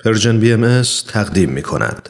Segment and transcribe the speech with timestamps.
[0.00, 2.08] Persian BMS تقدیم می کند.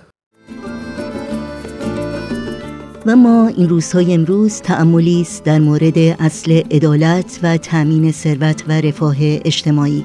[3.06, 8.72] و ما این روزهای امروز تأملی است در مورد اصل عدالت و تأمین ثروت و
[8.72, 10.04] رفاه اجتماعی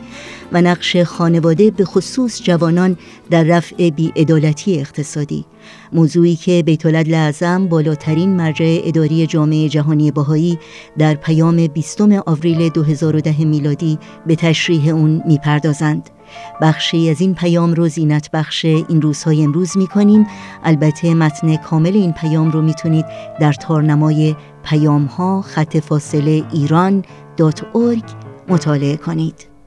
[0.51, 2.97] و نقش خانواده به خصوص جوانان
[3.29, 5.45] در رفع بیعدالتی اقتصادی.
[5.93, 10.59] موضوعی که بیت لعظم بالاترین مرجع اداری جامعه جهانی بهایی
[10.97, 16.09] در پیام 20 آوریل 2010 میلادی به تشریح اون می‌پردازند.
[16.61, 20.27] بخشی از این پیام رو زینت بخش این روزهای امروز می کنیم
[20.63, 23.05] البته متن کامل این پیام رو می‌تونید
[23.39, 27.03] در تارنمای پیام ها خط فاصله ایران
[28.47, 29.58] مطالعه کنید.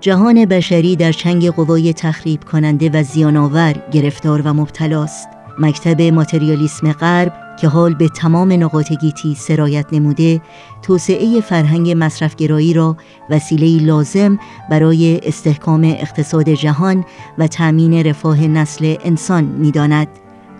[0.00, 7.32] جهان بشری در چنگ قوای تخریب کننده و زیانآور گرفتار و مبتلاست مکتب ماتریالیسم غرب
[7.60, 10.40] که حال به تمام نقاط گیتی سرایت نموده
[10.82, 12.96] توسعه فرهنگ مصرفگرایی را
[13.30, 14.38] وسیله لازم
[14.70, 17.04] برای استحکام اقتصاد جهان
[17.38, 20.08] و تأمین رفاه نسل انسان می‌داند.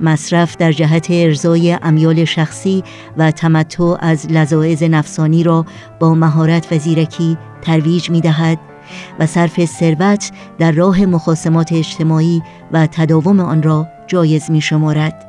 [0.00, 2.84] مصرف در جهت ارزای امیال شخصی
[3.16, 5.66] و تمتع از لذاعز نفسانی را
[6.00, 8.69] با مهارت و زیرکی ترویج می دهد
[9.18, 15.26] و صرف ثروت در راه مخاسمات اجتماعی و تداوم آن را جایز می شمارد.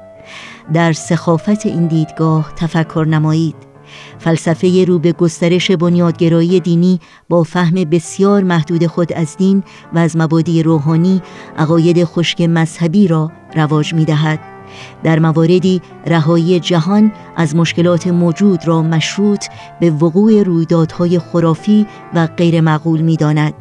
[0.73, 3.71] در سخافت این دیدگاه تفکر نمایید
[4.19, 10.17] فلسفه رو به گسترش بنیادگرایی دینی با فهم بسیار محدود خود از دین و از
[10.17, 11.21] مبادی روحانی
[11.57, 14.50] عقاید خشک مذهبی را رواج می دهد.
[15.03, 19.45] در مواردی رهایی جهان از مشکلات موجود را مشروط
[19.79, 23.53] به وقوع رویدادهای خرافی و غیر معقول می داند.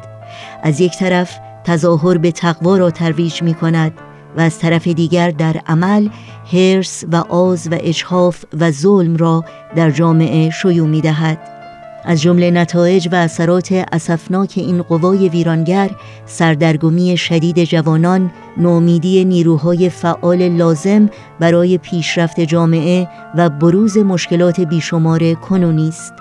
[0.63, 3.93] از یک طرف تظاهر به تقوا را ترویج می کند
[4.37, 6.09] و از طرف دیگر در عمل
[6.53, 9.45] هرس و آز و اجحاف و ظلم را
[9.75, 11.60] در جامعه شیوع می دهد.
[12.05, 15.89] از جمله نتایج و اثرات اسفناک این قوای ویرانگر
[16.25, 21.09] سردرگمی شدید جوانان نومیدی نیروهای فعال لازم
[21.39, 23.07] برای پیشرفت جامعه
[23.37, 26.13] و بروز مشکلات بیشمار کنونی است.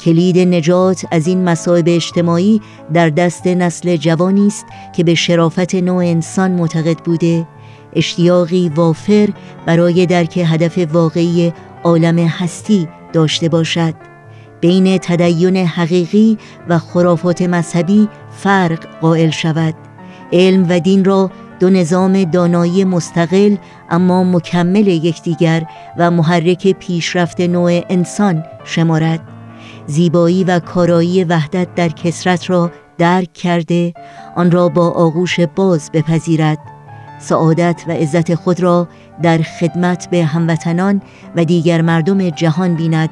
[0.00, 2.60] کلید نجات از این مصائب اجتماعی
[2.92, 4.66] در دست نسل جوانی است
[4.96, 7.46] که به شرافت نوع انسان معتقد بوده.
[7.92, 9.28] اشتیاقی وافر
[9.66, 11.52] برای درک هدف واقعی
[11.84, 14.09] عالم هستی داشته باشد.
[14.60, 16.38] بین تدین حقیقی
[16.68, 19.74] و خرافات مذهبی فرق قائل شود.
[20.32, 23.56] علم و دین را دو نظام دانایی مستقل
[23.90, 25.66] اما مکمل یکدیگر
[25.98, 29.20] و محرک پیشرفت نوع انسان شمارد.
[29.86, 33.94] زیبایی و کارایی وحدت در کسرت را درک کرده
[34.36, 36.58] آن را با آغوش باز بپذیرد.
[37.18, 38.88] سعادت و عزت خود را
[39.22, 41.02] در خدمت به هموطنان
[41.36, 43.10] و دیگر مردم جهان بیند.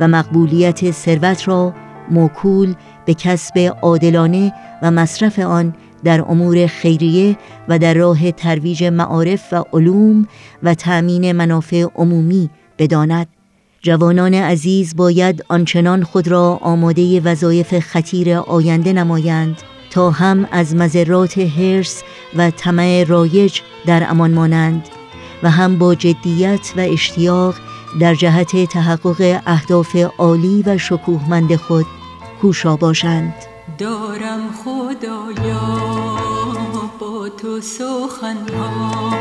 [0.00, 1.74] و مقبولیت ثروت را
[2.10, 2.74] موکول
[3.04, 4.52] به کسب عادلانه
[4.82, 5.74] و مصرف آن
[6.04, 7.36] در امور خیریه
[7.68, 10.28] و در راه ترویج معارف و علوم
[10.62, 13.26] و تأمین منافع عمومی بداند.
[13.82, 19.56] جوانان عزیز باید آنچنان خود را آماده وظایف خطیر آینده نمایند
[19.90, 22.02] تا هم از مذرات هرس
[22.36, 24.88] و طمع رایج در امان مانند
[25.42, 27.54] و هم با جدیت و اشتیاق
[28.00, 31.86] در جهت تحقق اهداف عالی و شکوهمند خود
[32.40, 33.34] کوشا باشند.
[33.78, 35.78] دارم خدایا
[37.00, 39.12] با تو سخنها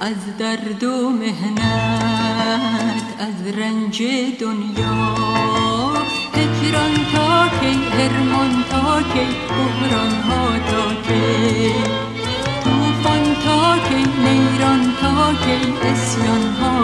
[0.00, 4.02] از درد و مهنت از رنج
[4.40, 5.14] دنیا.
[6.34, 12.13] هجران تا کی هرمان تا کی بحران ها تا کی.
[15.42, 16.74] کی اسیان ها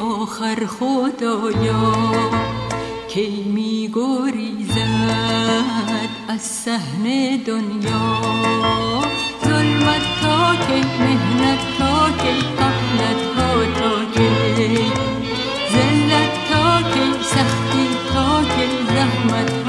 [0.00, 1.92] آخر خدایا
[3.08, 4.78] کی می گریزد
[6.28, 7.04] از صحن
[7.46, 8.93] دنیا.
[10.66, 14.28] کی مهنت تا کی قفلت ها تا کی
[15.74, 19.63] ذلت تا کی سختی تا کی زحمت